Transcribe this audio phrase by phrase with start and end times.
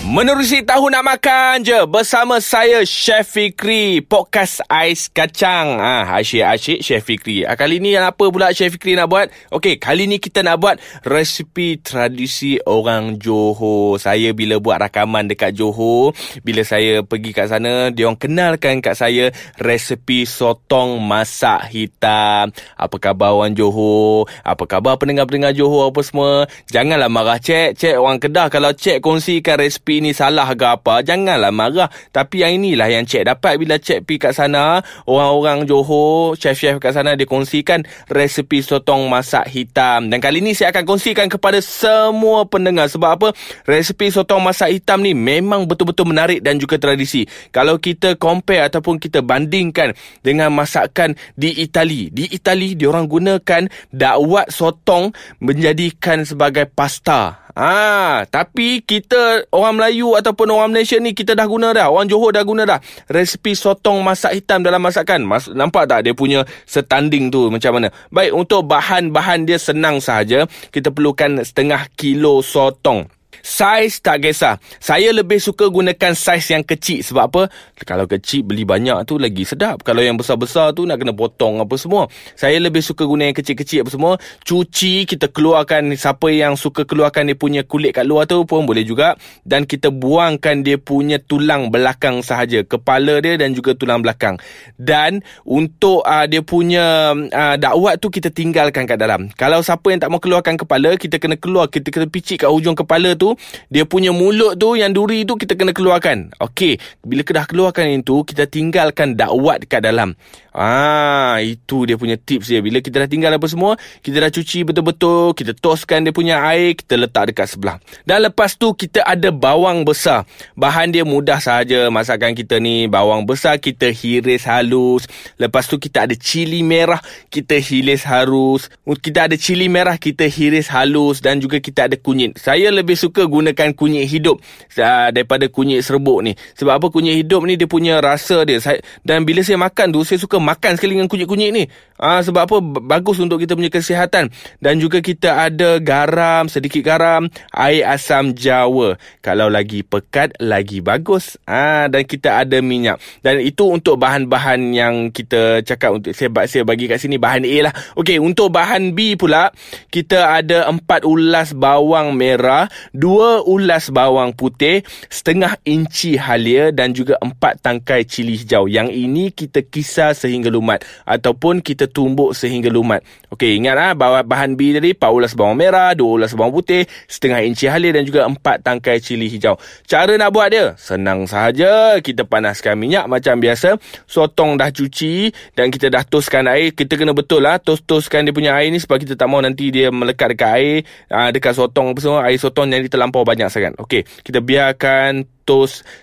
[0.00, 5.76] Menerusi tahu nak makan je bersama saya Chef Fikri podcast ais kacang.
[5.76, 7.44] Ah ha, asyik-asyik Chef Fikri.
[7.44, 9.28] Ha, kali ni apa pula Chef Fikri nak buat?
[9.52, 14.00] Okey, kali ni kita nak buat resipi tradisi orang Johor.
[14.00, 18.96] Saya bila buat rakaman dekat Johor, bila saya pergi kat sana, dia orang kenalkan kat
[18.96, 19.28] saya
[19.60, 22.56] resipi sotong masak hitam.
[22.80, 24.24] Apa khabar orang Johor?
[24.48, 26.48] Apa khabar pendengar-pendengar Johor apa semua?
[26.72, 31.02] Janganlah marah cek, cek orang Kedah kalau cek kongsikan resipi resipi ni salah ke apa,
[31.02, 31.90] janganlah marah.
[32.14, 36.94] Tapi yang inilah yang cik dapat bila cik pergi kat sana, orang-orang Johor, chef-chef kat
[36.94, 40.06] sana dia kongsikan resipi sotong masak hitam.
[40.06, 42.86] Dan kali ni saya akan kongsikan kepada semua pendengar.
[42.86, 43.28] Sebab apa?
[43.66, 47.26] Resipi sotong masak hitam ni memang betul-betul menarik dan juga tradisi.
[47.50, 52.14] Kalau kita compare ataupun kita bandingkan dengan masakan di Itali.
[52.14, 55.10] Di Itali, diorang gunakan dakwat sotong
[55.42, 57.49] menjadikan sebagai pasta.
[57.60, 61.92] Ah, tapi kita orang Melayu ataupun orang Malaysia ni kita dah guna dah.
[61.92, 62.80] Orang Johor dah guna dah.
[63.04, 65.28] Resipi sotong masak hitam dalam masakan.
[65.28, 67.92] Mas, nampak tak dia punya setanding tu macam mana?
[68.08, 70.48] Baik, untuk bahan-bahan dia senang sahaja.
[70.72, 73.19] Kita perlukan setengah kilo sotong.
[73.40, 74.60] Saiz tak kisah.
[74.78, 77.00] Saya lebih suka gunakan saiz yang kecil.
[77.00, 77.42] Sebab apa?
[77.82, 79.82] Kalau kecil beli banyak tu lagi sedap.
[79.82, 82.06] Kalau yang besar-besar tu nak kena potong apa semua.
[82.36, 84.12] Saya lebih suka guna yang kecil-kecil apa semua.
[84.44, 88.84] Cuci, kita keluarkan siapa yang suka keluarkan dia punya kulit kat luar tu pun boleh
[88.84, 89.16] juga.
[89.42, 92.62] Dan kita buangkan dia punya tulang belakang sahaja.
[92.64, 94.36] Kepala dia dan juga tulang belakang.
[94.76, 99.32] Dan untuk uh, dia punya uh, dakwat tu kita tinggalkan kat dalam.
[99.34, 101.72] Kalau siapa yang tak mau keluarkan kepala, kita kena keluar.
[101.72, 103.29] Kita kena picit kat hujung kepala tu
[103.68, 106.32] dia punya mulut tu yang duri tu kita kena keluarkan.
[106.40, 110.16] Okey, bila kita dah keluarkan itu, kita tinggalkan dakwat kat dalam.
[110.50, 112.58] Ah, itu dia punya tips dia.
[112.58, 116.74] Bila kita dah tinggal apa semua, kita dah cuci betul-betul, kita toskan dia punya air,
[116.74, 117.78] kita letak dekat sebelah.
[118.02, 120.26] Dan lepas tu kita ada bawang besar.
[120.58, 122.90] Bahan dia mudah saja masakan kita ni.
[122.90, 125.06] Bawang besar kita hiris halus.
[125.38, 126.98] Lepas tu kita ada cili merah,
[127.30, 128.66] kita hiris halus.
[128.82, 132.42] Kita ada cili merah, kita hiris halus dan juga kita ada kunyit.
[132.42, 134.40] Saya lebih suka gunakan kunyit hidup
[134.78, 136.32] uh, daripada kunyit serbuk ni.
[136.56, 138.60] Sebab apa kunyit hidup ni dia punya rasa dia.
[138.60, 141.64] Saya, dan bila saya makan tu, saya suka makan sekali dengan kunyit-kunyit ni.
[142.00, 142.56] Ah sebab apa?
[142.62, 144.32] Bagus untuk kita punya kesihatan.
[144.60, 148.96] Dan juga kita ada garam, sedikit garam, air asam jawa.
[149.20, 151.36] Kalau lagi pekat, lagi bagus.
[151.44, 153.02] Ah dan kita ada minyak.
[153.20, 157.56] Dan itu untuk bahan-bahan yang kita cakap untuk saya, saya bagi kat sini bahan A
[157.68, 157.72] lah.
[157.98, 159.50] Okey, untuk bahan B pula,
[159.90, 163.09] kita ada 4 ulas bawang merah, 2
[163.46, 168.70] ulas bawang putih, setengah inci halia dan juga 4 tangkai cili hijau.
[168.70, 173.02] Yang ini kita kisar sehingga lumat ataupun kita tumbuk sehingga lumat.
[173.32, 176.84] Okey, ingat ah bawa bahan B tadi, 4 ulas bawang merah, 2 ulas bawang putih,
[177.06, 179.56] setengah inci halia dan juga 4 tangkai cili hijau.
[179.86, 181.96] Cara nak buat dia senang sahaja.
[182.02, 183.78] Kita panaskan minyak macam biasa.
[184.06, 186.74] Sotong dah cuci dan kita dah toskan air.
[186.74, 189.88] Kita kena betul lah tos-toskan dia punya air ni sebab kita tak mau nanti dia
[189.88, 190.76] melekat dekat air,
[191.10, 192.20] aa, dekat sotong apa semua.
[192.26, 193.72] Air sotong yang terlampau banyak sangat.
[193.80, 195.24] Okey, kita biarkan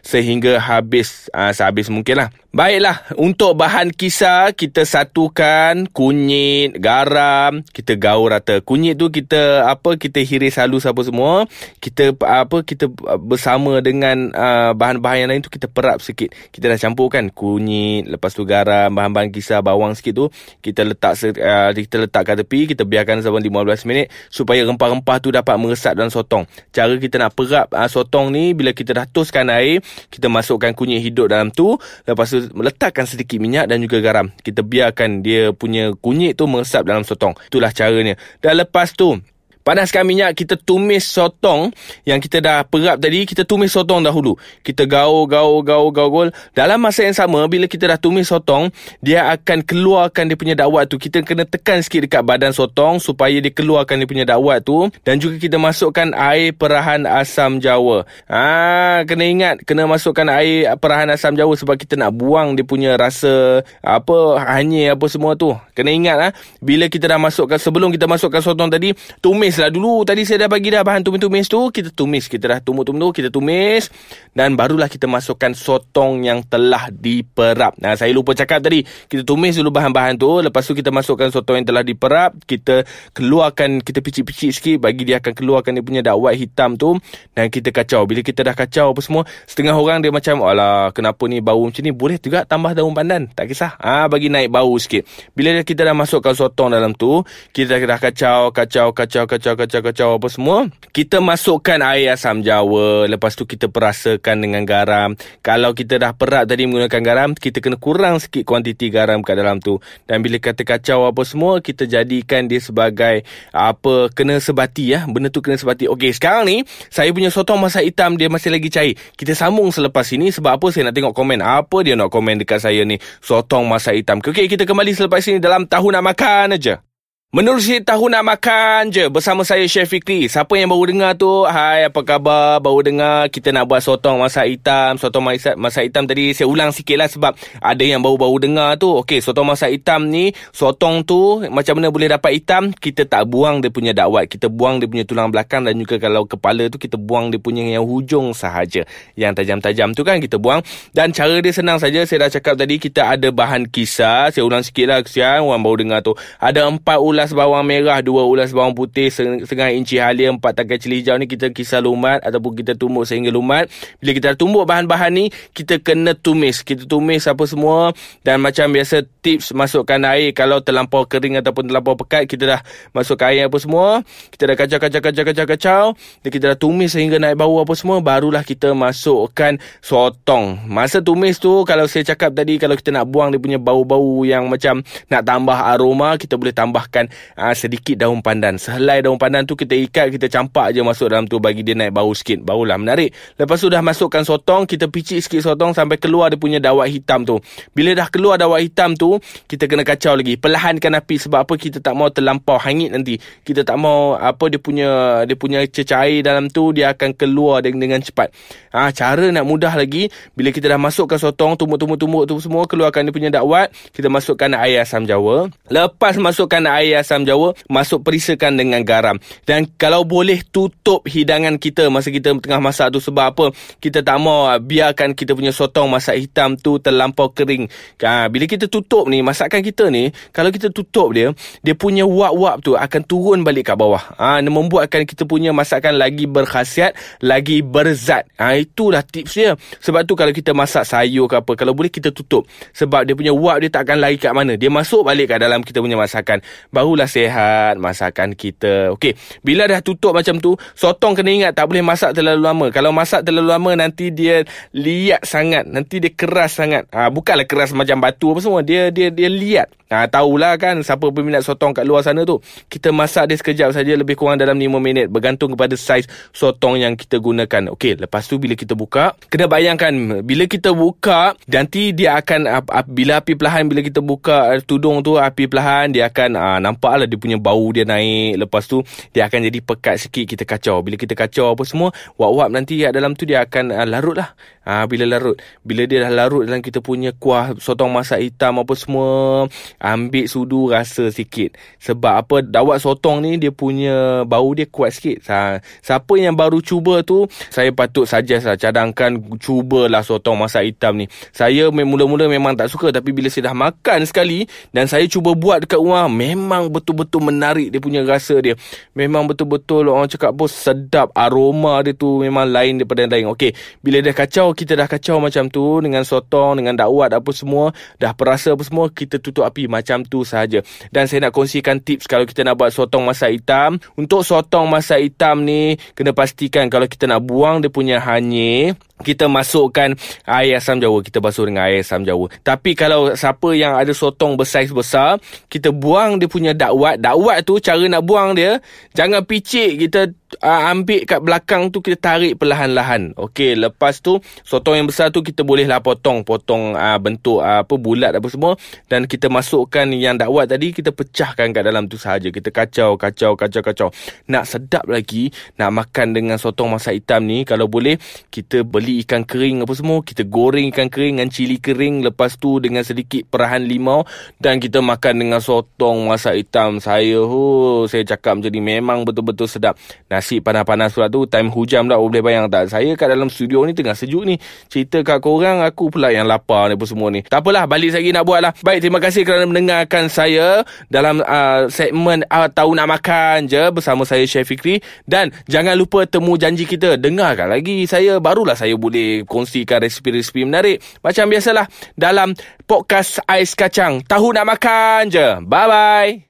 [0.01, 2.29] sehingga habis uh, sehabis mungkin lah.
[2.57, 8.65] Baiklah, untuk bahan kisar kita satukan kunyit, garam, kita gaul rata.
[8.65, 11.45] Kunyit tu kita apa kita hiris halus apa semua.
[11.77, 12.89] Kita apa kita
[13.21, 16.33] bersama dengan uh, bahan-bahan yang lain tu kita perap sikit.
[16.49, 20.25] Kita dah campurkan kunyit, lepas tu garam, bahan-bahan kisar, bawang sikit tu
[20.65, 25.29] kita letak uh, kita letak kat tepi, kita biarkan selama 15 minit supaya rempah-rempah tu
[25.29, 26.49] dapat meresap dalam sotong.
[26.73, 29.77] Cara kita nak perap uh, sotong ni bila kita dah toskan masukkan air,
[30.09, 31.77] kita masukkan kunyit hidup dalam tu,
[32.09, 34.33] lepas tu meletakkan sedikit minyak dan juga garam.
[34.41, 37.37] Kita biarkan dia punya kunyit tu meresap dalam sotong.
[37.45, 38.17] Itulah caranya.
[38.41, 39.21] Dan lepas tu,
[39.67, 41.75] Panaskan minyak, kita tumis sotong
[42.07, 44.39] yang kita dah perap tadi, kita tumis sotong dahulu.
[44.63, 46.29] Kita gaul, gaul, gaul, gaul, gaul.
[46.55, 48.71] Dalam masa yang sama, bila kita dah tumis sotong,
[49.03, 50.95] dia akan keluarkan dia punya dakwat tu.
[50.95, 54.87] Kita kena tekan sikit dekat badan sotong supaya dia keluarkan dia punya dakwat tu.
[55.03, 58.07] Dan juga kita masukkan air perahan asam jawa.
[58.23, 62.95] Ah, kena ingat, kena masukkan air perahan asam jawa sebab kita nak buang dia punya
[62.95, 65.51] rasa apa hanyir apa semua tu.
[65.75, 66.31] Kena ingat ah,
[66.63, 70.05] bila kita dah masukkan, sebelum kita masukkan sotong tadi, tumis lah dulu.
[70.05, 71.73] Tadi saya dah bagi dah bahan tumis-tumis tu.
[71.73, 72.29] Kita tumis.
[72.29, 73.17] Kita dah tumbuk-tumbuk.
[73.17, 73.89] Kita tumis.
[74.31, 77.75] Dan barulah kita masukkan sotong yang telah diperap.
[77.81, 78.85] Nah, saya lupa cakap tadi.
[78.85, 80.41] Kita tumis dulu bahan-bahan tu.
[80.41, 82.37] Lepas tu kita masukkan sotong yang telah diperap.
[82.45, 84.77] Kita keluarkan, kita picit-picit sikit.
[84.81, 86.95] Bagi dia akan keluarkan dia punya dakwat hitam tu.
[87.33, 88.05] Dan kita kacau.
[88.05, 89.23] Bila kita dah kacau apa semua.
[89.49, 91.91] Setengah orang dia macam, alah kenapa ni bau macam ni.
[91.91, 93.29] Boleh juga tambah daun pandan.
[93.33, 93.73] Tak kisah.
[93.77, 95.03] Ah ha, bagi naik bau sikit.
[95.33, 97.21] Bila kita dah masukkan sotong dalam tu.
[97.53, 100.67] Kita dah kacau, kacau, kacau, kacau, kacau, kacau apa semua.
[100.91, 103.05] Kita masukkan air asam jawa.
[103.05, 105.13] Lepas tu kita perasakan dengan garam.
[105.45, 109.61] Kalau kita dah perak tadi menggunakan garam, kita kena kurang sikit kuantiti garam kat dalam
[109.61, 109.77] tu.
[110.09, 113.21] Dan bila kata kacau apa semua, kita jadikan dia sebagai
[113.53, 115.05] apa kena sebati ya.
[115.05, 115.85] Benda tu kena sebati.
[115.85, 118.97] Okey, sekarang ni saya punya sotong masak hitam dia masih lagi cair.
[119.13, 121.45] Kita sambung selepas ini sebab apa saya nak tengok komen.
[121.45, 122.97] Apa dia nak komen dekat saya ni?
[123.21, 124.17] Sotong masak hitam.
[124.23, 126.86] Okey, kita kembali selepas ini dalam tahu nak makan aja.
[127.27, 130.31] Menerusi tahu nak makan je bersama saya Chef Fikri.
[130.31, 132.63] Siapa yang baru dengar tu, hai apa khabar?
[132.63, 134.95] Baru dengar kita nak buat sotong masak hitam.
[134.95, 138.95] Sotong masak, masak hitam tadi saya ulang sikit lah sebab ada yang baru-baru dengar tu.
[139.03, 142.71] Okey, sotong masak hitam ni, sotong tu macam mana boleh dapat hitam?
[142.71, 144.31] Kita tak buang dia punya dakwat.
[144.31, 147.67] Kita buang dia punya tulang belakang dan juga kalau kepala tu kita buang dia punya
[147.67, 148.87] yang hujung sahaja.
[149.19, 150.63] Yang tajam-tajam tu kan kita buang.
[150.95, 152.07] Dan cara dia senang saja.
[152.07, 154.31] Saya dah cakap tadi kita ada bahan kisar.
[154.31, 156.15] Saya ulang sikit lah kesian orang baru dengar tu.
[156.39, 160.77] Ada empat ulas ulas bawang merah, dua ulas bawang putih, setengah inci halia, empat takai
[160.77, 163.73] cili hijau ni kita kisar lumat ataupun kita tumbuk sehingga lumat.
[163.97, 165.25] Bila kita tumbuk bahan-bahan ni,
[165.57, 166.61] kita kena tumis.
[166.61, 167.89] Kita tumis apa semua
[168.21, 172.61] dan macam biasa tips masukkan air kalau terlampau kering ataupun terlampau pekat, kita dah
[172.93, 174.05] masukkan air apa semua.
[174.29, 175.97] Kita dah kacau-kacau-kacau-kacau-kacau.
[176.21, 180.69] Dan kita dah tumis sehingga naik bau apa semua, barulah kita masukkan sotong.
[180.69, 184.45] Masa tumis tu, kalau saya cakap tadi, kalau kita nak buang dia punya bau-bau yang
[184.45, 188.59] macam nak tambah aroma, kita boleh tambahkan uh, sedikit daun pandan.
[188.59, 191.95] Sehelai daun pandan tu kita ikat, kita campak je masuk dalam tu bagi dia naik
[191.95, 192.43] bau sikit.
[192.43, 193.15] Baulah menarik.
[193.39, 197.23] Lepas tu dah masukkan sotong, kita picit sikit sotong sampai keluar dia punya dawat hitam
[197.23, 197.39] tu.
[197.71, 199.17] Bila dah keluar dawat hitam tu,
[199.47, 200.35] kita kena kacau lagi.
[200.37, 203.17] Perlahankan api sebab apa kita tak mau terlampau hangit nanti.
[203.43, 207.87] Kita tak mau apa dia punya dia punya cecair dalam tu dia akan keluar dengan,
[207.87, 208.33] dengan cepat.
[208.73, 213.07] Ah ha, cara nak mudah lagi bila kita dah masukkan sotong tumbuk-tumbuk-tumbuk tu semua keluarkan
[213.07, 215.49] dia punya dakwat, kita masukkan air asam jawa.
[215.71, 219.17] Lepas masukkan air asam jawa masuk perisakan dengan garam.
[219.45, 223.45] Dan kalau boleh tutup hidangan kita masa kita tengah masak tu sebab apa?
[223.81, 227.67] Kita tak mau ah, biarkan kita punya sotong masak hitam tu terlampau kering.
[228.01, 231.33] Ha, bila kita tutup ni masakan kita ni kalau kita tutup dia
[231.65, 234.01] dia punya wap-wap tu akan turun balik ke bawah.
[234.15, 238.29] Ha, membuatkan kita punya masakan lagi berkhasiat lagi berzat.
[238.39, 239.51] Ha, itulah tips dia
[239.83, 242.47] sebab tu kalau kita masak sayur ke apa kalau boleh kita tutup.
[242.71, 244.55] Sebab dia punya wap dia tak akan lari kat mana.
[244.55, 246.39] Dia masuk balik kat dalam kita punya masakan.
[246.71, 248.95] Baru barulah sehat masakan kita.
[248.95, 252.65] Okey, bila dah tutup macam tu, sotong kena ingat tak boleh masak terlalu lama.
[252.71, 256.87] Kalau masak terlalu lama nanti dia liat sangat, nanti dia keras sangat.
[256.95, 259.67] Ha, bukanlah keras macam batu apa semua, dia dia dia liat.
[259.87, 262.43] Ha, tahulah kan siapa peminat sotong kat luar sana tu.
[262.67, 266.99] Kita masak dia sekejap saja lebih kurang dalam 5 minit bergantung kepada saiz sotong yang
[266.99, 267.71] kita gunakan.
[267.71, 273.23] Okey, lepas tu bila kita buka, kena bayangkan bila kita buka nanti dia akan bila
[273.23, 277.15] api perlahan bila kita buka tudung tu api perlahan dia akan aa, nampak lah dia
[277.15, 278.43] punya bau dia naik.
[278.43, 278.83] Lepas tu
[279.15, 280.83] dia akan jadi pekat sikit kita kacau.
[280.83, 284.35] Bila kita kacau apa semua, wap-wap nanti kat dalam tu dia akan aa, larut lah.
[284.67, 285.39] Ha, bila larut.
[285.63, 290.73] Bila dia dah larut dalam kita punya kuah sotong masak hitam apa semua, ambil sudu
[290.73, 291.53] rasa sikit.
[291.81, 295.21] Sebab apa dawat sotong ni dia punya bau dia kuat sikit.
[295.29, 300.97] Ha, siapa yang baru cuba tu saya patut saja lah cadangkan cubalah sotong masak hitam
[300.97, 301.05] ni.
[301.33, 305.65] Saya mula-mula memang tak suka tapi bila saya dah makan sekali dan saya cuba buat
[305.65, 308.57] dekat rumah memang betul-betul menarik dia punya rasa dia.
[308.97, 313.25] Memang betul-betul orang cakap bos sedap aroma dia tu memang lain daripada yang lain.
[313.37, 313.53] Okey,
[313.85, 317.69] bila dah kacau kita dah kacau macam tu dengan sotong dengan dakwat apa semua
[318.01, 320.63] dah perasa apa semua kita tutup api macam tu sahaja.
[320.89, 323.77] Dan saya nak kongsikan tips kalau kita nak buat sotong masak hitam.
[323.99, 329.29] Untuk sotong masak hitam ni, kena pastikan kalau kita nak buang dia punya hanyir, kita
[329.29, 329.93] masukkan
[330.25, 331.05] air asam jawa.
[331.05, 332.25] Kita basuh dengan air asam jawa.
[332.41, 335.21] Tapi kalau siapa yang ada sotong bersaiz besar
[335.53, 338.57] kita buang dia punya dakwat dakwat tu cara nak buang dia
[338.97, 339.77] jangan picit.
[339.77, 340.09] Kita
[340.41, 343.13] uh, ambil kat belakang tu kita tarik perlahan-lahan.
[343.13, 346.25] Okey lepas tu sotong yang besar tu kita bolehlah potong.
[346.25, 348.57] Potong uh, bentuk uh, apa bulat apa semua.
[348.89, 352.33] Dan kita masukkan yang dakwat tadi kita pecahkan kat dalam tu sahaja.
[352.33, 353.89] Kita kacau kacau kacau kacau.
[354.25, 355.29] Nak sedap lagi
[355.61, 358.01] nak makan dengan sotong masak hitam ni kalau boleh
[358.33, 359.99] kita beli beli ikan kering apa semua.
[359.99, 362.07] Kita goreng ikan kering dengan cili kering.
[362.07, 364.07] Lepas tu dengan sedikit perahan limau.
[364.39, 366.79] Dan kita makan dengan sotong masak hitam.
[366.79, 369.75] Saya, oh, saya cakap macam ni memang betul-betul sedap.
[370.07, 371.27] Nasi panas-panas pula tu.
[371.27, 371.91] Time hujan.
[371.91, 372.71] Oh, boleh bayang tak?
[372.71, 374.39] Saya kat dalam studio ni tengah sejuk ni.
[374.71, 377.27] Cerita kat korang, aku pula yang lapar ni apa semua ni.
[377.27, 378.51] Tak apalah, balik lagi nak buat lah.
[378.63, 384.07] Baik, terima kasih kerana mendengarkan saya dalam uh, segmen uh, Tahu Nak Makan je bersama
[384.07, 384.79] saya Chef Fikri.
[385.03, 386.95] Dan jangan lupa temu janji kita.
[386.95, 388.21] Dengarkan lagi saya.
[388.21, 390.79] Barulah saya boleh kongsikan resipi-resipi menarik.
[391.01, 391.65] Macam biasalah
[391.97, 394.05] dalam podcast Ais Kacang.
[394.05, 395.27] Tahu Nak Makan je.
[395.43, 396.27] Bye-bye.